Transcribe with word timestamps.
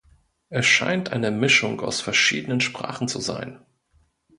Es 0.49 0.65
scheint 0.65 1.11
eine 1.13 1.29
Mischung 1.29 1.79
aus 1.79 2.01
verschiedenen 2.01 2.59
Sprachen 2.59 3.07
zu 3.07 3.19
sein. 3.21 3.63